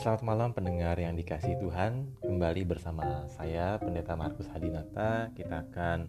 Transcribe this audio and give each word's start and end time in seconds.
Selamat 0.00 0.24
malam 0.24 0.56
pendengar 0.56 0.96
yang 0.96 1.12
dikasih 1.12 1.60
Tuhan. 1.60 2.16
Kembali 2.24 2.64
bersama 2.64 3.28
saya 3.36 3.76
Pendeta 3.76 4.16
Markus 4.16 4.48
Hadinata. 4.48 5.28
Kita 5.36 5.60
akan 5.68 6.08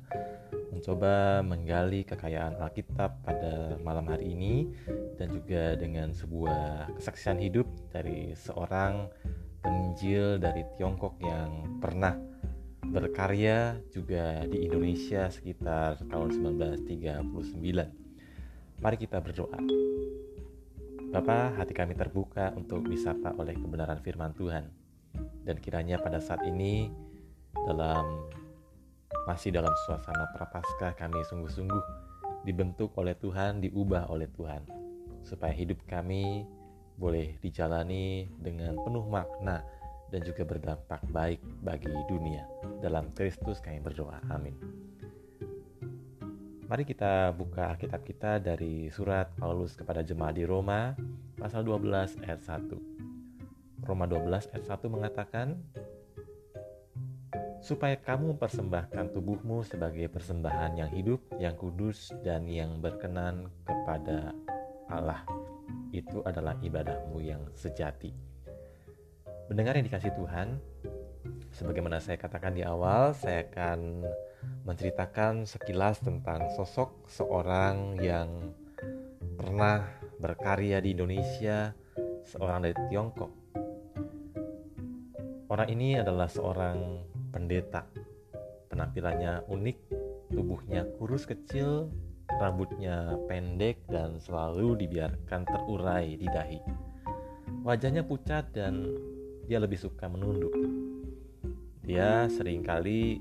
mencoba 0.72 1.44
menggali 1.44 2.08
kekayaan 2.08 2.56
Alkitab 2.56 3.20
pada 3.20 3.76
malam 3.84 4.08
hari 4.08 4.32
ini 4.32 4.72
Dan 5.20 5.36
juga 5.36 5.76
dengan 5.76 6.16
sebuah 6.16 6.96
kesaksian 6.96 7.44
hidup 7.44 7.68
dari 7.92 8.32
seorang 8.32 9.12
penginjil 9.60 10.40
dari 10.40 10.64
Tiongkok 10.80 11.20
yang 11.20 11.84
pernah 11.84 12.16
berkarya 12.88 13.76
juga 13.92 14.48
di 14.48 14.72
Indonesia 14.72 15.28
sekitar 15.28 16.00
tahun 16.08 16.32
1939 16.40 17.28
Mari 18.80 18.96
kita 18.96 19.20
berdoa 19.20 19.60
Bapa, 21.12 21.52
hati 21.60 21.76
kami 21.76 21.92
terbuka 21.92 22.56
untuk 22.56 22.88
disapa 22.88 23.36
oleh 23.36 23.52
kebenaran 23.52 24.00
firman 24.00 24.32
Tuhan. 24.32 24.72
Dan 25.44 25.60
kiranya 25.60 26.00
pada 26.00 26.24
saat 26.24 26.40
ini 26.48 26.88
dalam 27.68 28.32
masih 29.28 29.52
dalam 29.52 29.76
suasana 29.84 30.32
prapaskah 30.32 30.96
kami 30.96 31.20
sungguh-sungguh 31.28 31.84
dibentuk 32.48 32.96
oleh 32.96 33.12
Tuhan, 33.20 33.60
diubah 33.60 34.08
oleh 34.08 34.32
Tuhan. 34.32 34.64
Supaya 35.28 35.52
hidup 35.52 35.84
kami 35.84 36.48
boleh 36.96 37.36
dijalani 37.44 38.32
dengan 38.40 38.80
penuh 38.80 39.04
makna 39.12 39.68
dan 40.16 40.24
juga 40.24 40.48
berdampak 40.48 41.04
baik 41.12 41.44
bagi 41.60 41.92
dunia. 42.08 42.48
Dalam 42.80 43.12
Kristus 43.12 43.60
kami 43.60 43.84
berdoa. 43.84 44.24
Amin. 44.32 44.56
Mari 46.72 46.88
kita 46.88 47.36
buka 47.36 47.76
Alkitab 47.76 48.00
kita 48.08 48.40
dari 48.40 48.88
surat 48.88 49.36
Paulus 49.36 49.76
kepada 49.76 50.08
jemaat 50.08 50.40
di 50.40 50.48
Roma 50.48 50.96
pasal 51.36 51.68
12 51.68 52.24
ayat 52.24 52.40
1. 52.48 53.84
Roma 53.84 54.08
12 54.08 54.56
ayat 54.56 54.80
1 54.80 54.80
mengatakan 54.88 55.60
supaya 57.60 58.00
kamu 58.00 58.40
mempersembahkan 58.40 59.12
tubuhmu 59.12 59.68
sebagai 59.68 60.08
persembahan 60.08 60.80
yang 60.80 60.88
hidup, 60.96 61.20
yang 61.44 61.60
kudus 61.60 62.16
dan 62.24 62.48
yang 62.48 62.80
berkenan 62.80 63.52
kepada 63.68 64.32
Allah. 64.88 65.28
Itu 65.92 66.24
adalah 66.24 66.56
ibadahmu 66.64 67.20
yang 67.20 67.52
sejati. 67.52 68.16
Mendengar 69.52 69.76
yang 69.76 69.92
dikasih 69.92 70.16
Tuhan, 70.16 70.56
sebagaimana 71.56 72.02
saya 72.02 72.18
katakan 72.18 72.58
di 72.58 72.64
awal, 72.66 73.14
saya 73.14 73.46
akan 73.46 74.06
menceritakan 74.66 75.46
sekilas 75.46 76.02
tentang 76.02 76.50
sosok 76.58 77.06
seorang 77.10 77.98
yang 78.02 78.54
pernah 79.38 79.86
berkarya 80.22 80.78
di 80.82 80.94
Indonesia, 80.94 81.74
seorang 82.26 82.66
dari 82.66 82.78
Tiongkok. 82.90 83.32
Orang 85.52 85.68
ini 85.68 86.00
adalah 86.00 86.32
seorang 86.32 87.04
pendeta. 87.34 87.84
Penampilannya 88.72 89.52
unik, 89.52 89.78
tubuhnya 90.32 90.88
kurus 90.96 91.28
kecil, 91.28 91.92
rambutnya 92.40 93.20
pendek 93.28 93.84
dan 93.92 94.16
selalu 94.24 94.80
dibiarkan 94.88 95.44
terurai 95.44 96.16
di 96.16 96.28
dahi. 96.32 96.60
Wajahnya 97.68 98.08
pucat 98.08 98.56
dan 98.56 98.88
dia 99.46 99.60
lebih 99.60 99.76
suka 99.76 100.08
menunduk. 100.08 100.81
Dia 101.82 102.30
sering 102.30 102.62
kali 102.62 103.18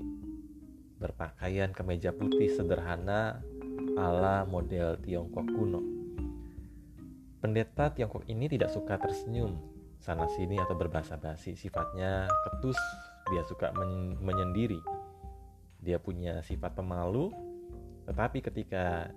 berpakaian 1.01 1.73
kemeja 1.73 2.13
putih 2.13 2.45
sederhana 2.53 3.41
ala 3.97 4.45
model 4.45 5.01
Tiongkok 5.01 5.49
kuno. 5.49 5.81
Pendeta 7.41 7.89
Tiongkok 7.89 8.21
ini 8.29 8.45
tidak 8.45 8.69
suka 8.69 9.01
tersenyum 9.01 9.57
sana 9.97 10.29
sini 10.37 10.61
atau 10.61 10.77
berbahasa 10.77 11.17
basi. 11.17 11.57
Sifatnya 11.57 12.29
ketus, 12.29 12.77
dia 13.33 13.41
suka 13.49 13.73
men 13.73 14.17
menyendiri. 14.21 14.77
Dia 15.81 15.97
punya 15.97 16.45
sifat 16.45 16.77
pemalu, 16.77 17.33
tetapi 18.05 18.45
ketika 18.45 19.09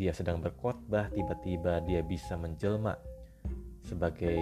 dia 0.00 0.16
sedang 0.16 0.40
berkhotbah, 0.40 1.12
tiba-tiba 1.12 1.84
dia 1.84 2.00
bisa 2.00 2.40
menjelma 2.40 2.96
sebagai 3.84 4.40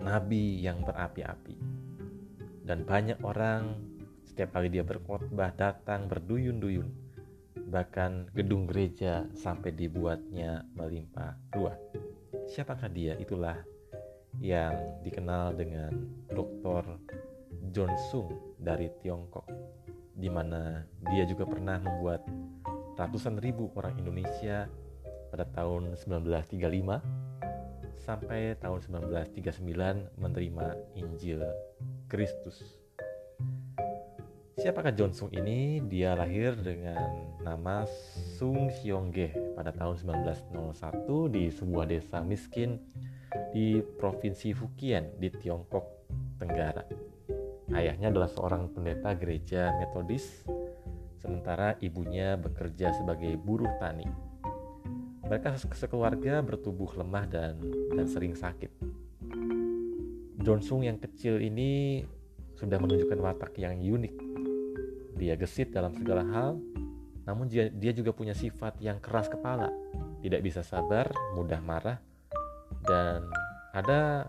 nabi 0.00 0.64
yang 0.64 0.80
berapi-api. 0.80 1.85
Dan 2.66 2.82
banyak 2.82 3.22
orang 3.22 3.78
setiap 4.26 4.58
kali 4.58 4.66
dia 4.66 4.82
berkhotbah 4.82 5.54
datang 5.54 6.10
berduyun-duyun. 6.10 6.90
Bahkan 7.70 8.34
gedung 8.34 8.66
gereja 8.66 9.22
sampai 9.38 9.70
dibuatnya 9.70 10.66
melimpah 10.74 11.38
ruah. 11.54 11.78
Siapakah 12.50 12.90
dia? 12.90 13.14
Itulah 13.22 13.62
yang 14.42 14.98
dikenal 15.06 15.54
dengan 15.54 15.94
Dr. 16.26 16.98
John 17.70 17.94
Sung 18.10 18.34
dari 18.58 18.90
Tiongkok 18.98 19.46
di 20.16 20.32
mana 20.32 20.80
dia 21.12 21.28
juga 21.28 21.44
pernah 21.44 21.76
membuat 21.76 22.24
ratusan 22.96 23.36
ribu 23.36 23.68
orang 23.76 24.00
Indonesia 24.00 24.64
pada 25.28 25.44
tahun 25.52 25.92
1935 26.00 26.56
sampai 28.00 28.56
tahun 28.56 28.80
1939 28.80 30.16
menerima 30.16 30.66
Injil 30.96 31.44
Kristus. 32.06 32.62
Siapakah 34.56 34.94
John 34.94 35.12
Sung 35.12 35.34
ini? 35.34 35.82
Dia 35.84 36.16
lahir 36.16 36.56
dengan 36.56 37.36
nama 37.42 37.84
Sung 38.38 38.72
Hyongge 38.72 39.34
pada 39.52 39.74
tahun 39.74 40.00
1901 40.00 41.34
di 41.34 41.44
sebuah 41.52 41.84
desa 41.90 42.22
miskin 42.24 42.80
di 43.52 43.82
Provinsi 44.00 44.56
Fukien 44.56 45.18
di 45.20 45.28
Tiongkok 45.28 46.08
Tenggara. 46.40 46.86
Ayahnya 47.74 48.08
adalah 48.08 48.30
seorang 48.30 48.70
pendeta 48.70 49.12
gereja 49.18 49.74
metodis, 49.76 50.46
sementara 51.20 51.74
ibunya 51.82 52.38
bekerja 52.38 52.94
sebagai 52.96 53.34
buruh 53.36 53.70
tani. 53.82 54.06
Mereka 55.26 55.58
sekeluarga 55.74 56.38
bertubuh 56.38 56.94
lemah 56.96 57.26
dan, 57.26 57.58
dan 57.92 58.06
sering 58.06 58.38
sakit. 58.38 59.05
John 60.46 60.62
Sung 60.62 60.86
yang 60.86 61.02
kecil 61.02 61.42
ini 61.42 62.06
sudah 62.54 62.78
menunjukkan 62.78 63.18
watak 63.18 63.58
yang 63.58 63.82
unik 63.82 64.14
dia 65.18 65.34
gesit 65.34 65.72
dalam 65.72 65.90
segala 65.96 66.22
hal, 66.28 66.60
namun 67.24 67.48
dia, 67.50 67.92
juga 67.96 68.12
punya 68.12 68.36
sifat 68.36 68.78
yang 68.78 69.00
keras 69.00 69.26
kepala, 69.26 69.72
tidak 70.20 70.44
bisa 70.44 70.60
sabar, 70.62 71.08
mudah 71.34 71.58
marah, 71.64 71.98
dan 72.84 73.26
ada 73.72 74.28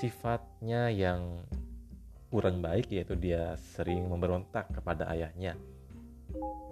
sifatnya 0.00 0.88
yang 0.90 1.44
kurang 2.32 2.64
baik 2.64 2.88
yaitu 2.88 3.14
dia 3.14 3.54
sering 3.76 4.08
memberontak 4.08 4.72
kepada 4.72 5.06
ayahnya. 5.12 5.54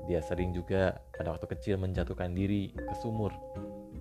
Dia 0.08 0.24
sering 0.24 0.56
juga 0.56 0.96
pada 1.12 1.36
waktu 1.36 1.46
kecil 1.54 1.76
menjatuhkan 1.76 2.32
diri 2.32 2.72
ke 2.72 2.94
sumur. 2.98 3.30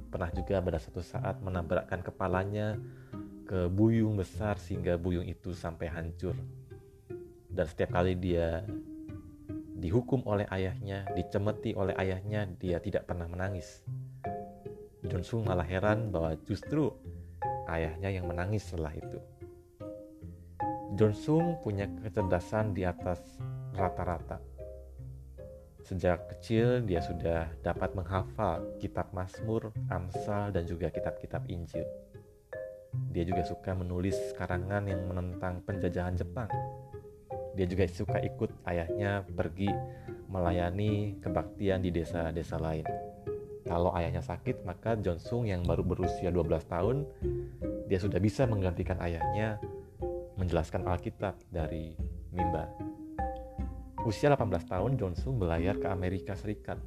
Pernah 0.07 0.31
juga 0.31 0.63
pada 0.63 0.79
suatu 0.79 1.03
saat 1.03 1.43
menabrakkan 1.43 1.99
kepalanya 1.99 2.79
ke 3.47 3.71
buyung 3.71 4.19
besar 4.19 4.59
sehingga 4.59 4.99
buyung 4.99 5.23
itu 5.23 5.55
sampai 5.55 5.87
hancur 5.87 6.35
dan 7.57 7.65
setiap 7.65 7.97
kali 7.97 8.13
dia 8.13 8.61
dihukum 9.81 10.21
oleh 10.29 10.45
ayahnya, 10.53 11.09
dicemeti 11.17 11.73
oleh 11.73 11.97
ayahnya, 11.97 12.45
dia 12.61 12.77
tidak 12.77 13.09
pernah 13.09 13.25
menangis. 13.25 13.81
Sung 15.25 15.49
malah 15.49 15.65
heran 15.65 16.13
bahwa 16.13 16.37
justru 16.45 16.93
ayahnya 17.65 18.13
yang 18.13 18.29
menangis 18.29 18.61
setelah 18.61 18.93
itu. 18.93 19.17
Sung 21.17 21.57
punya 21.65 21.89
kecerdasan 22.05 22.77
di 22.77 22.85
atas 22.85 23.17
rata-rata. 23.73 24.37
Sejak 25.81 26.29
kecil 26.29 26.85
dia 26.85 27.01
sudah 27.01 27.49
dapat 27.65 27.97
menghafal 27.97 28.77
kitab 28.77 29.09
Mazmur, 29.17 29.73
Amsal, 29.89 30.53
dan 30.53 30.69
juga 30.69 30.93
kitab-kitab 30.93 31.49
Injil. 31.49 31.89
Dia 33.11 33.23
juga 33.25 33.45
suka 33.45 33.73
menulis 33.73 34.15
karangan 34.37 34.85
yang 34.85 35.05
menentang 35.09 35.61
penjajahan 35.65 36.17
Jepang 36.17 36.49
dia 37.57 37.65
juga 37.65 37.89
suka 37.89 38.21
ikut 38.21 38.53
ayahnya 38.69 39.25
pergi 39.33 39.73
melayani 40.29 41.17
kebaktian 41.17 41.81
di 41.81 41.89
desa-desa 41.89 42.61
lain. 42.61 42.85
Kalau 43.65 43.89
ayahnya 43.97 44.21
sakit, 44.21 44.61
maka 44.61 44.93
John 45.01 45.17
Sung 45.17 45.49
yang 45.49 45.65
baru 45.65 45.81
berusia 45.81 46.29
12 46.29 46.69
tahun, 46.69 47.09
dia 47.89 47.97
sudah 47.97 48.21
bisa 48.21 48.45
menggantikan 48.45 49.01
ayahnya 49.01 49.57
menjelaskan 50.37 50.85
Alkitab 50.85 51.33
dari 51.49 51.97
mimbar. 52.29 52.69
Usia 54.05 54.29
18 54.29 54.69
tahun, 54.69 54.91
John 55.01 55.17
Sung 55.17 55.41
belayar 55.41 55.81
ke 55.81 55.89
Amerika 55.89 56.37
Serikat 56.37 56.77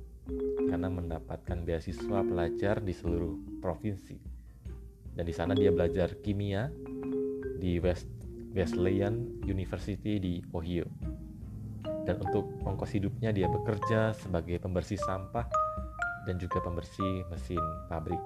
karena 0.70 0.86
mendapatkan 0.86 1.66
beasiswa 1.66 2.22
pelajar 2.22 2.78
di 2.78 2.94
seluruh 2.94 3.58
provinsi. 3.58 4.29
Dan 5.20 5.28
di 5.28 5.37
sana 5.37 5.52
dia 5.52 5.69
belajar 5.69 6.17
kimia 6.25 6.72
di 7.61 7.76
West 7.76 8.08
Wesleyan 8.56 9.44
University 9.44 10.17
di 10.17 10.40
Ohio. 10.56 10.88
Dan 12.08 12.25
untuk 12.25 12.49
ongkos 12.64 12.96
hidupnya 12.96 13.28
dia 13.28 13.44
bekerja 13.44 14.17
sebagai 14.17 14.56
pembersih 14.56 14.96
sampah 14.96 15.44
dan 16.25 16.40
juga 16.40 16.64
pembersih 16.64 17.28
mesin 17.28 17.61
pabrik. 17.93 18.17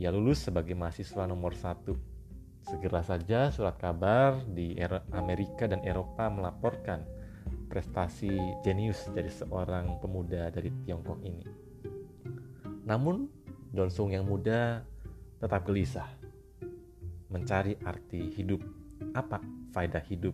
Ia 0.00 0.08
lulus 0.08 0.48
sebagai 0.48 0.72
mahasiswa 0.72 1.28
nomor 1.28 1.52
satu 1.52 1.92
Segera 2.64 3.04
saja 3.04 3.52
surat 3.52 3.76
kabar 3.76 4.40
di 4.48 4.80
Amerika 5.12 5.68
dan 5.68 5.84
Eropa 5.84 6.32
melaporkan 6.32 7.04
prestasi 7.68 8.32
jenius 8.64 9.12
dari 9.12 9.28
seorang 9.28 10.00
pemuda 10.00 10.48
dari 10.48 10.72
Tiongkok 10.88 11.20
ini. 11.20 11.44
Namun, 12.88 13.28
Donsung 13.76 14.08
yang 14.08 14.24
muda 14.24 14.88
tetap 15.40 15.64
gelisah 15.64 16.08
mencari 17.32 17.76
arti 17.84 18.32
hidup. 18.36 18.62
Apa 19.12 19.40
faedah 19.72 20.04
hidup 20.08 20.32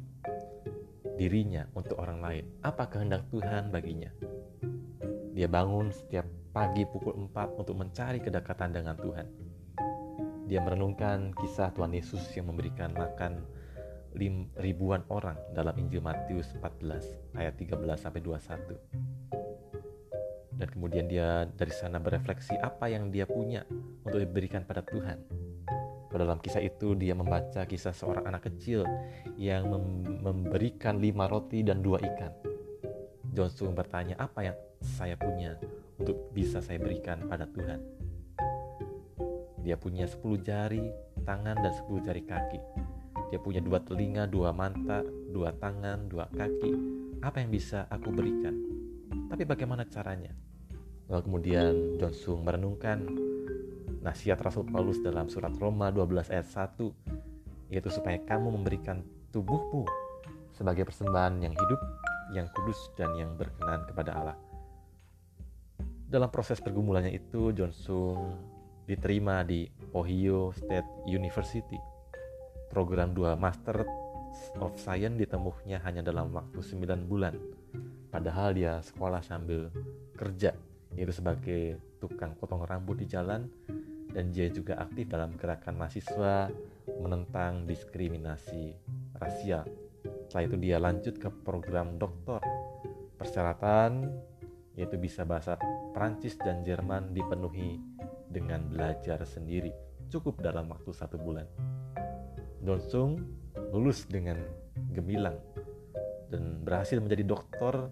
dirinya 1.19 1.67
untuk 1.75 1.99
orang 1.99 2.19
lain? 2.23 2.45
Apa 2.63 2.87
kehendak 2.91 3.27
Tuhan 3.31 3.75
baginya? 3.75 4.11
Dia 5.33 5.51
bangun 5.51 5.91
setiap 5.91 6.27
pagi 6.55 6.87
pukul 6.87 7.31
4 7.31 7.59
untuk 7.59 7.75
mencari 7.79 8.23
kedekatan 8.23 8.71
dengan 8.71 8.95
Tuhan 8.99 9.53
dia 10.53 10.61
merenungkan 10.61 11.33
kisah 11.33 11.73
Tuhan 11.73 11.97
Yesus 11.97 12.29
yang 12.37 12.53
memberikan 12.53 12.93
makan 12.93 13.41
ribuan 14.61 15.01
orang 15.09 15.41
dalam 15.57 15.73
Injil 15.81 16.05
Matius 16.05 16.53
14 16.61 17.41
ayat 17.41 17.57
13 17.57 17.81
sampai 17.97 18.21
21. 18.21 19.02
Dan 20.63 20.71
kemudian 20.71 21.11
dia 21.11 21.43
dari 21.59 21.75
sana 21.75 21.99
berefleksi 21.99 22.55
apa 22.63 22.87
yang 22.87 23.11
dia 23.11 23.27
punya 23.27 23.67
untuk 24.07 24.23
diberikan 24.23 24.63
pada 24.63 24.79
Tuhan. 24.87 25.19
Dalam 26.07 26.39
kisah 26.39 26.63
itu 26.63 26.95
dia 26.95 27.19
membaca 27.19 27.67
kisah 27.67 27.91
seorang 27.91 28.31
anak 28.31 28.47
kecil 28.47 28.87
yang 29.35 29.67
memberikan 30.23 31.03
lima 31.03 31.27
roti 31.27 31.67
dan 31.67 31.83
dua 31.83 31.99
ikan. 31.99 32.31
Johnson 33.35 33.75
bertanya 33.75 34.15
apa 34.23 34.55
yang 34.55 34.57
saya 34.79 35.19
punya 35.19 35.59
untuk 35.99 36.31
bisa 36.31 36.63
saya 36.63 36.79
berikan 36.79 37.27
pada 37.27 37.51
Tuhan. 37.51 37.83
Dia 39.67 39.75
punya 39.75 40.07
10 40.07 40.23
jari 40.47 40.95
tangan 41.27 41.59
dan 41.59 41.73
10 41.75 42.07
jari 42.07 42.23
kaki. 42.23 42.61
Dia 43.35 43.43
punya 43.43 43.59
dua 43.59 43.83
telinga, 43.83 44.31
dua 44.31 44.55
mata, 44.55 45.03
dua 45.33 45.51
tangan, 45.59 46.07
dua 46.07 46.31
kaki. 46.31 46.71
Apa 47.19 47.43
yang 47.43 47.51
bisa 47.51 47.91
aku 47.91 48.15
berikan? 48.15 48.55
Tapi 49.27 49.43
bagaimana 49.43 49.89
caranya? 49.91 50.52
Lalu 51.13 51.23
kemudian 51.29 52.01
John 52.01 52.17
Sung 52.17 52.41
merenungkan 52.41 53.05
nasihat 54.01 54.41
Rasul 54.41 54.65
Paulus 54.65 54.97
dalam 55.05 55.29
surat 55.29 55.53
Roma 55.61 55.93
12 55.93 56.33
ayat 56.33 56.49
1 56.49 57.69
yaitu 57.69 57.93
supaya 57.93 58.17
kamu 58.25 58.49
memberikan 58.57 59.05
tubuhmu 59.29 59.85
sebagai 60.57 60.89
persembahan 60.89 61.45
yang 61.45 61.53
hidup, 61.53 61.81
yang 62.33 62.49
kudus 62.57 62.81
dan 62.97 63.13
yang 63.17 63.37
berkenan 63.37 63.85
kepada 63.85 64.11
Allah. 64.17 64.37
Dalam 66.09 66.33
proses 66.33 66.61
pergumulannya 66.65 67.13
itu 67.13 67.53
John 67.53 67.77
Sung 67.77 68.37
diterima 68.89 69.45
di 69.45 69.69
Ohio 69.93 70.53
State 70.57 71.09
University. 71.09 71.77
Program 72.73 73.13
2 73.13 73.37
Master 73.37 73.85
of 74.65 74.81
Science 74.81 75.21
ditemuhnya 75.21 75.85
hanya 75.85 76.01
dalam 76.01 76.33
waktu 76.33 76.61
9 76.61 77.05
bulan. 77.05 77.37
Padahal 78.09 78.57
dia 78.57 78.81
sekolah 78.85 79.25
sambil 79.25 79.73
kerja, 80.17 80.53
yaitu 80.97 81.15
sebagai 81.15 81.81
tukang 82.03 82.37
potong 82.37 82.65
rambut 82.67 83.01
di 83.01 83.07
jalan 83.09 83.49
dan 84.13 84.29
dia 84.29 84.53
juga 84.53 84.77
aktif 84.77 85.09
dalam 85.09 85.33
gerakan 85.41 85.81
mahasiswa 85.81 86.53
menentang 87.01 87.65
diskriminasi 87.65 88.77
rasial. 89.17 89.65
Setelah 90.29 90.45
itu 90.49 90.57
dia 90.61 90.77
lanjut 90.77 91.15
ke 91.17 91.29
program 91.45 91.97
doktor. 91.97 92.45
Persyaratan 93.17 94.13
yaitu 94.77 94.97
bisa 94.97 95.25
bahasa 95.25 95.57
Prancis 95.93 96.37
dan 96.41 96.65
Jerman 96.65 97.13
dipenuhi 97.13 97.81
dengan 98.33 98.65
belajar 98.69 99.21
sendiri 99.29 99.73
cukup 100.13 100.45
dalam 100.45 100.69
waktu 100.69 100.93
satu 100.93 101.17
bulan. 101.17 101.49
Donsung 102.61 103.17
lulus 103.73 104.05
dengan 104.05 104.37
gemilang 104.93 105.41
dan 106.29 106.61
berhasil 106.61 107.01
menjadi 107.01 107.25
doktor 107.25 107.89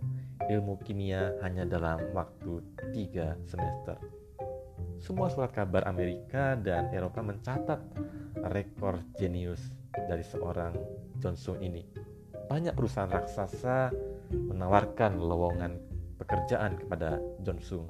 ilmu 0.50 0.82
kimia 0.82 1.38
hanya 1.46 1.62
dalam 1.62 2.10
waktu 2.10 2.58
tiga 2.90 3.38
semester. 3.46 3.94
Semua 4.98 5.30
surat 5.30 5.54
kabar 5.54 5.86
Amerika 5.86 6.58
dan 6.58 6.90
Eropa 6.90 7.22
mencatat 7.22 7.80
rekor 8.50 9.00
jenius 9.16 9.62
dari 9.94 10.26
seorang 10.26 10.74
Johnson 11.22 11.62
ini. 11.62 11.86
Banyak 12.50 12.74
perusahaan 12.74 13.08
raksasa 13.08 13.94
menawarkan 14.34 15.16
lowongan 15.16 15.78
pekerjaan 16.18 16.76
kepada 16.76 17.22
Johnson 17.40 17.86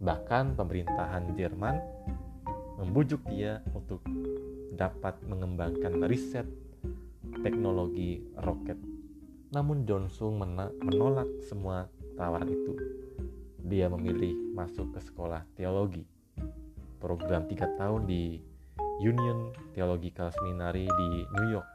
Bahkan 0.00 0.56
pemerintahan 0.56 1.36
Jerman 1.36 1.76
membujuk 2.80 3.20
dia 3.28 3.60
untuk 3.76 4.00
dapat 4.72 5.20
mengembangkan 5.28 6.00
riset 6.08 6.48
teknologi 7.44 8.24
roket. 8.40 8.80
Namun 9.50 9.82
Johnson 9.82 10.38
menolak 10.78 11.26
semua 11.42 11.90
tawaran 12.14 12.46
itu. 12.46 12.72
Dia 13.66 13.90
memilih 13.90 14.54
masuk 14.54 14.94
ke 14.94 15.02
sekolah 15.02 15.42
teologi. 15.58 16.06
Program 17.02 17.50
tiga 17.50 17.66
tahun 17.74 18.06
di 18.06 18.38
Union 19.02 19.50
Theological 19.74 20.30
Seminary 20.30 20.86
di 20.86 21.10
New 21.34 21.48
York. 21.50 21.68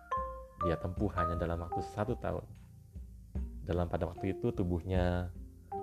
Dia 0.63 0.79
tempuh 0.79 1.11
hanya 1.19 1.35
dalam 1.35 1.67
waktu 1.67 1.83
satu 1.91 2.15
tahun. 2.15 2.47
Dalam 3.67 3.91
pada 3.91 4.07
waktu 4.07 4.39
itu 4.39 4.55
tubuhnya 4.55 5.27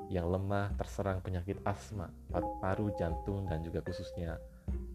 yang 0.09 0.33
lemah 0.33 0.73
terserang 0.81 1.21
penyakit 1.21 1.61
asma, 1.67 2.09
paru-paru, 2.33 2.95
jantung, 2.97 3.45
dan 3.45 3.61
juga 3.61 3.85
khususnya 3.85 4.41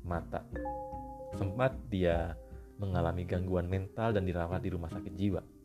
mata. 0.01 0.41
Sempat 1.37 1.77
dia 1.93 2.33
mengalami 2.81 3.21
gangguan 3.21 3.69
mental 3.69 4.17
dan 4.17 4.25
dirawat 4.25 4.65
di 4.65 4.69
rumah 4.73 4.89
sakit 4.89 5.13
jiwa. 5.13 5.56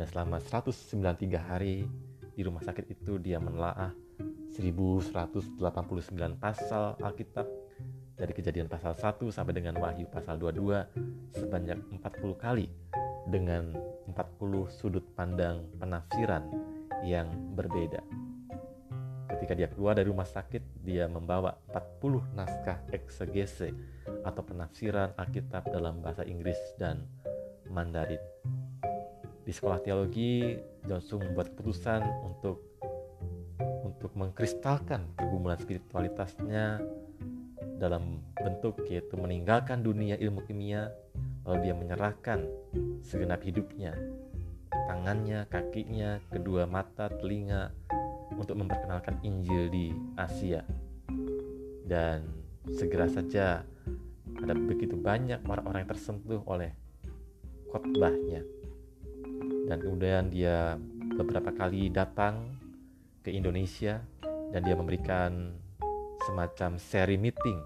Dan 0.00 0.08
selama 0.08 0.40
193 0.40 1.36
hari 1.36 1.84
di 2.32 2.40
rumah 2.40 2.64
sakit 2.64 2.88
itu 2.88 3.20
dia 3.20 3.36
menelaah 3.36 3.92
1189 4.56 5.60
pasal 6.40 6.96
Alkitab 7.04 7.44
dari 8.16 8.32
kejadian 8.32 8.64
pasal 8.64 8.96
1 8.96 9.20
sampai 9.28 9.52
dengan 9.52 9.76
Wahyu 9.76 10.08
pasal 10.08 10.40
22 10.40 11.36
sebanyak 11.36 12.00
40 12.00 12.32
kali 12.40 12.72
dengan 13.28 13.76
40 14.08 14.72
sudut 14.72 15.04
pandang 15.12 15.68
penafsiran 15.76 16.48
yang 17.04 17.28
berbeda. 17.52 18.00
Ketika 19.36 19.52
dia 19.52 19.68
keluar 19.68 20.00
dari 20.00 20.08
rumah 20.08 20.24
sakit, 20.24 20.80
dia 20.80 21.12
membawa 21.12 21.60
40 21.76 22.24
naskah 22.32 22.88
eksegese 22.88 23.76
atau 24.24 24.40
penafsiran 24.48 25.12
Alkitab 25.20 25.68
dalam 25.68 26.00
bahasa 26.00 26.24
Inggris 26.24 26.56
dan 26.80 27.04
Mandarin. 27.68 28.20
Di 29.50 29.58
sekolah 29.58 29.82
teologi, 29.82 30.54
Johnson 30.86 31.26
membuat 31.26 31.50
keputusan 31.58 32.06
untuk 32.22 32.62
untuk 33.82 34.14
mengkristalkan 34.14 35.10
pergumulan 35.18 35.58
spiritualitasnya 35.58 36.78
dalam 37.82 38.22
bentuk 38.38 38.78
yaitu 38.86 39.18
meninggalkan 39.18 39.82
dunia 39.82 40.14
ilmu 40.22 40.46
kimia 40.46 40.94
lalu 41.42 41.66
dia 41.66 41.74
menyerahkan 41.74 42.46
segenap 43.02 43.42
hidupnya 43.42 43.98
tangannya, 44.86 45.50
kakinya, 45.50 46.22
kedua 46.30 46.70
mata, 46.70 47.10
telinga, 47.10 47.74
untuk 48.38 48.54
memperkenalkan 48.54 49.18
Injil 49.26 49.66
di 49.66 49.90
Asia. 50.14 50.62
Dan 51.82 52.22
segera 52.70 53.10
saja 53.10 53.66
ada 54.38 54.54
begitu 54.54 54.94
banyak 54.94 55.42
orang-orang 55.42 55.82
yang 55.82 55.90
tersentuh 55.90 56.38
oleh 56.46 56.70
khotbahnya. 57.74 58.59
Dan 59.70 59.78
kemudian 59.78 60.34
dia 60.34 60.74
beberapa 61.14 61.54
kali 61.54 61.94
datang 61.94 62.58
ke 63.22 63.30
Indonesia 63.30 64.02
dan 64.50 64.66
dia 64.66 64.74
memberikan 64.74 65.54
semacam 66.26 66.74
seri 66.74 67.14
meeting 67.14 67.62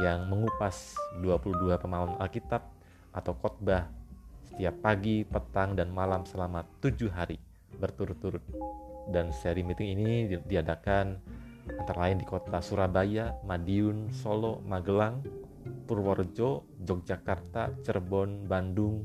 yang 0.00 0.24
mengupas 0.24 0.96
22 1.20 1.76
pemahaman 1.84 2.16
Alkitab 2.16 2.64
atau 3.12 3.36
khotbah 3.36 3.92
setiap 4.48 4.80
pagi, 4.80 5.28
petang, 5.28 5.76
dan 5.76 5.92
malam 5.92 6.24
selama 6.24 6.64
tujuh 6.80 7.12
hari 7.12 7.36
berturut-turut. 7.76 8.40
Dan 9.12 9.28
seri 9.28 9.60
meeting 9.60 10.00
ini 10.00 10.32
diadakan 10.48 11.20
antara 11.76 12.08
lain 12.08 12.24
di 12.24 12.26
kota 12.26 12.64
Surabaya, 12.64 13.36
Madiun, 13.44 14.16
Solo, 14.16 14.64
Magelang, 14.64 15.20
Purworejo, 15.84 16.64
Yogyakarta, 16.80 17.84
Cirebon, 17.84 18.48
Bandung, 18.48 19.04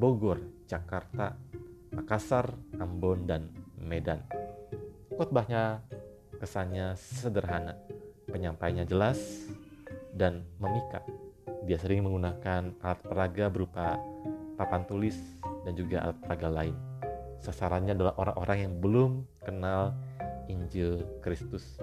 Bogor, 0.00 0.40
Jakarta, 0.64 1.49
Makassar, 1.90 2.54
Ambon, 2.78 3.26
dan 3.26 3.50
Medan. 3.78 4.22
Khotbahnya 5.14 5.82
kesannya 6.38 6.96
sederhana, 6.96 7.76
penyampaiannya 8.30 8.86
jelas 8.86 9.18
dan 10.14 10.46
memikat. 10.62 11.04
Dia 11.68 11.76
sering 11.76 12.06
menggunakan 12.06 12.72
alat 12.80 13.00
peraga 13.04 13.46
berupa 13.52 14.00
papan 14.56 14.86
tulis 14.88 15.18
dan 15.66 15.76
juga 15.76 16.08
alat 16.08 16.18
peraga 16.24 16.48
lain 16.48 16.90
sasarannya 17.40 17.96
adalah 17.96 18.14
orang-orang 18.20 18.58
yang 18.68 18.74
belum 18.78 19.10
kenal 19.40 19.96
Injil 20.52 21.00
Kristus. 21.24 21.80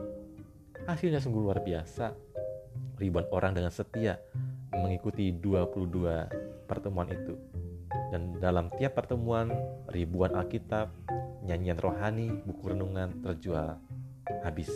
Hasilnya 0.85 1.19
sungguh 1.19 1.41
luar 1.41 1.59
biasa. 1.65 2.13
Ribuan 2.97 3.29
orang 3.29 3.53
dengan 3.53 3.73
setia 3.73 4.17
mengikuti 4.73 5.33
22 5.33 6.65
pertemuan 6.65 7.09
itu. 7.09 7.37
Dan 8.07 8.39
dalam 8.39 8.71
tiap 8.79 8.95
pertemuan, 8.95 9.51
ribuan 9.91 10.31
Alkitab, 10.31 10.87
nyanyian 11.43 11.79
rohani, 11.79 12.31
buku 12.31 12.71
renungan 12.71 13.19
terjual 13.23 13.79
habis. 14.43 14.71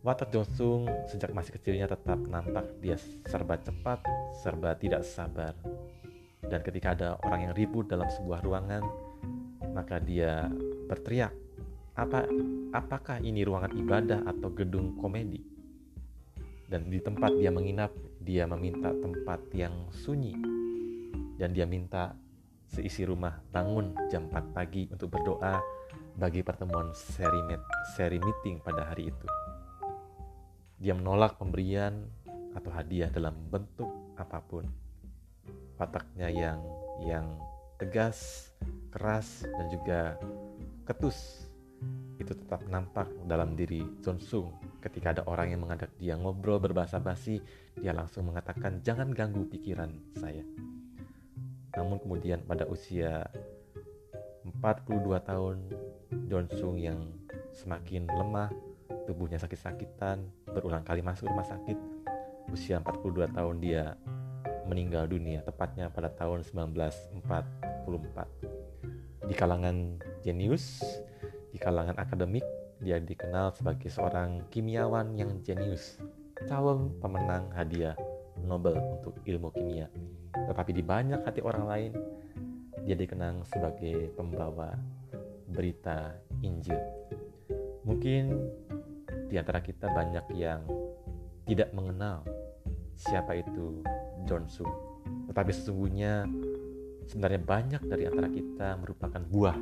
Walter 0.00 0.24
Johnson 0.32 0.88
sejak 1.12 1.28
masih 1.36 1.60
kecilnya 1.60 1.84
tetap 1.84 2.16
nampak 2.16 2.64
dia 2.80 2.96
serba 3.28 3.60
cepat, 3.60 4.00
serba 4.40 4.72
tidak 4.72 5.04
sabar. 5.04 5.52
Dan 6.40 6.64
ketika 6.64 6.96
ada 6.96 7.08
orang 7.20 7.50
yang 7.50 7.54
ribut 7.54 7.86
dalam 7.86 8.08
sebuah 8.08 8.40
ruangan, 8.40 8.82
maka 9.76 10.00
dia 10.00 10.48
berteriak, 10.88 11.30
apa 11.94 12.24
apakah 12.72 13.20
ini 13.20 13.44
ruangan 13.44 13.76
ibadah 13.76 14.24
atau 14.24 14.48
gedung 14.50 14.96
komedi? 14.96 15.44
Dan 16.64 16.88
di 16.88 17.02
tempat 17.02 17.36
dia 17.36 17.52
menginap, 17.52 17.92
dia 18.24 18.48
meminta 18.48 18.94
tempat 18.94 19.42
yang 19.52 19.74
sunyi. 19.92 20.59
Dan 21.40 21.56
dia 21.56 21.64
minta 21.64 22.12
seisi 22.68 23.08
rumah 23.08 23.40
bangun 23.48 23.96
jam 24.12 24.28
4 24.28 24.52
pagi 24.52 24.84
untuk 24.92 25.08
berdoa 25.16 25.56
bagi 26.20 26.44
pertemuan 26.44 26.92
seri, 26.92 27.40
seri 27.96 28.20
meeting 28.20 28.60
pada 28.60 28.92
hari 28.92 29.08
itu. 29.08 29.26
Dia 30.76 30.92
menolak 30.92 31.40
pemberian 31.40 32.04
atau 32.52 32.68
hadiah 32.68 33.08
dalam 33.08 33.32
bentuk 33.48 33.88
apa 34.20 34.44
pun. 34.44 34.68
Wataknya 35.80 36.28
yang 36.28 36.60
yang 37.00 37.40
tegas, 37.80 38.52
keras 38.92 39.48
dan 39.48 39.66
juga 39.72 40.20
ketus 40.84 41.48
itu 42.20 42.36
tetap 42.36 42.60
nampak 42.68 43.08
dalam 43.24 43.56
diri 43.56 43.80
Sung 44.20 44.52
ketika 44.84 45.16
ada 45.16 45.22
orang 45.24 45.56
yang 45.56 45.64
mengajak 45.64 45.88
dia 45.96 46.12
ngobrol 46.20 46.60
berbahasa 46.60 47.00
basi 47.00 47.40
dia 47.80 47.96
langsung 47.96 48.28
mengatakan 48.28 48.84
jangan 48.84 49.08
ganggu 49.16 49.48
pikiran 49.48 49.88
saya 50.12 50.44
namun 51.76 52.02
kemudian 52.02 52.42
pada 52.42 52.66
usia 52.66 53.28
42 54.46 55.20
tahun 55.22 55.56
John 56.26 56.46
Sung 56.50 56.80
yang 56.80 57.12
semakin 57.54 58.08
lemah 58.08 58.50
tubuhnya 59.10 59.42
sakit-sakitan, 59.42 60.22
berulang 60.46 60.86
kali 60.86 61.02
masuk 61.02 61.26
rumah 61.26 61.46
sakit. 61.46 61.76
Usia 62.50 62.82
42 62.82 63.30
tahun 63.34 63.60
dia 63.62 63.94
meninggal 64.66 65.06
dunia, 65.10 65.42
tepatnya 65.42 65.90
pada 65.90 66.10
tahun 66.14 66.42
1944. 66.46 69.26
Di 69.26 69.34
kalangan 69.34 69.98
jenius, 70.22 70.82
di 71.50 71.58
kalangan 71.58 71.98
akademik, 71.98 72.46
dia 72.78 73.02
dikenal 73.02 73.50
sebagai 73.54 73.90
seorang 73.90 74.46
kimiawan 74.50 75.18
yang 75.18 75.42
jenius, 75.42 75.98
calon 76.46 76.94
pemenang 77.02 77.50
hadiah 77.52 77.96
Nobel 78.44 78.76
untuk 79.00 79.18
ilmu 79.24 79.52
kimia. 79.52 79.88
Tetapi 80.32 80.70
di 80.72 80.82
banyak 80.84 81.20
hati 81.24 81.40
orang 81.42 81.64
lain, 81.66 81.92
dia 82.84 82.96
dikenang 82.96 83.44
sebagai 83.48 84.12
pembawa 84.16 84.74
berita 85.50 86.14
Injil. 86.40 86.78
Mungkin 87.84 88.24
di 89.30 89.36
antara 89.38 89.62
kita 89.62 89.90
banyak 89.90 90.26
yang 90.34 90.62
tidak 91.46 91.74
mengenal 91.74 92.22
siapa 92.94 93.38
itu 93.38 93.82
John 94.28 94.46
Su. 94.46 94.66
Tetapi 95.30 95.50
sesungguhnya 95.50 96.26
sebenarnya 97.10 97.40
banyak 97.42 97.82
dari 97.90 98.06
antara 98.06 98.28
kita 98.30 98.78
merupakan 98.78 99.22
buah 99.26 99.58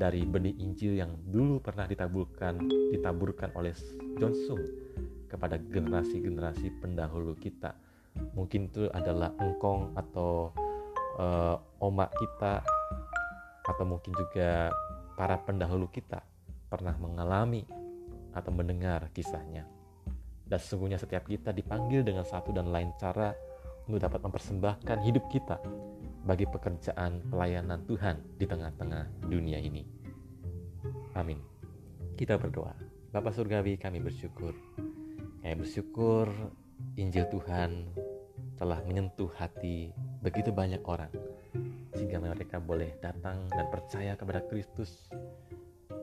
dari 0.00 0.24
benih 0.24 0.56
Injil 0.64 0.96
yang 0.96 1.12
dulu 1.28 1.60
pernah 1.60 1.84
ditaburkan 1.84 2.56
ditaburkan 2.94 3.52
oleh 3.52 3.76
John 4.16 4.32
Sung 4.32 4.64
kepada 5.28 5.60
generasi-generasi 5.60 6.82
pendahulu 6.82 7.36
kita. 7.36 7.76
Mungkin 8.34 8.70
itu 8.70 8.86
adalah 8.90 9.34
engkong 9.38 9.94
atau 9.94 10.50
uh, 11.18 11.56
omak 11.82 12.10
kita 12.16 12.64
atau 13.66 13.84
mungkin 13.86 14.12
juga 14.16 14.72
para 15.14 15.36
pendahulu 15.40 15.86
kita 15.92 16.24
pernah 16.70 16.94
mengalami 16.96 17.66
atau 18.32 18.50
mendengar 18.54 19.10
kisahnya. 19.10 19.66
Dan 20.46 20.58
sesungguhnya 20.58 20.98
setiap 20.98 21.26
kita 21.30 21.54
dipanggil 21.54 22.02
dengan 22.02 22.26
satu 22.26 22.50
dan 22.50 22.74
lain 22.74 22.90
cara 22.98 23.30
untuk 23.86 24.02
dapat 24.02 24.22
mempersembahkan 24.22 24.98
hidup 25.02 25.26
kita 25.30 25.58
bagi 26.26 26.46
pekerjaan 26.46 27.22
pelayanan 27.30 27.82
Tuhan 27.86 28.38
di 28.38 28.46
tengah-tengah 28.46 29.30
dunia 29.30 29.58
ini. 29.58 29.82
Amin. 31.14 31.38
Kita 32.14 32.38
berdoa. 32.38 32.74
Bapak 33.10 33.34
Surgawi 33.34 33.74
kami 33.74 33.98
bersyukur. 33.98 34.54
Kami 35.42 35.54
bersyukur 35.58 36.30
Injil 36.98 37.26
Tuhan 37.30 37.90
telah 38.58 38.82
menyentuh 38.86 39.30
hati 39.36 39.92
begitu 40.20 40.50
banyak 40.50 40.82
orang 40.88 41.12
sehingga 41.94 42.22
mereka 42.22 42.58
boleh 42.58 42.96
datang 43.02 43.46
dan 43.50 43.66
percaya 43.68 44.14
kepada 44.14 44.44
Kristus 44.46 45.10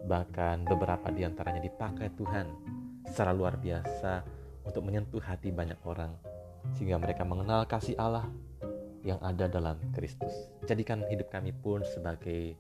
Bahkan 0.08 0.64
beberapa 0.64 1.12
di 1.12 1.28
antaranya 1.28 1.60
dipakai 1.60 2.08
Tuhan 2.16 2.48
secara 3.12 3.36
luar 3.36 3.60
biasa 3.60 4.24
untuk 4.64 4.88
menyentuh 4.88 5.20
hati 5.20 5.52
banyak 5.52 5.76
orang 5.84 6.16
sehingga 6.80 6.96
mereka 6.96 7.28
mengenal 7.28 7.68
kasih 7.68 8.00
Allah 8.00 8.24
yang 9.04 9.20
ada 9.20 9.52
dalam 9.52 9.76
Kristus. 9.92 10.32
Jadikan 10.64 11.04
hidup 11.12 11.28
kami 11.28 11.52
pun 11.52 11.84
sebagai 11.84 12.56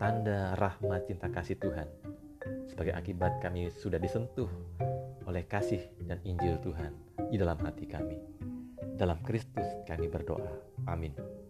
tanda 0.00 0.56
rahmat 0.56 1.04
cinta 1.04 1.28
kasih 1.28 1.60
Tuhan. 1.60 1.88
Sebagai 2.72 2.96
akibat 2.96 3.44
kami 3.44 3.68
sudah 3.68 4.00
disentuh 4.00 4.48
oleh 5.26 5.44
kasih 5.46 5.82
dan 6.06 6.22
Injil 6.22 6.58
Tuhan 6.62 6.92
di 7.30 7.36
dalam 7.36 7.58
hati 7.60 7.86
kami. 7.86 8.18
Dalam 8.96 9.18
Kristus 9.24 9.66
kami 9.88 10.06
berdoa. 10.06 10.52
Amin. 10.86 11.41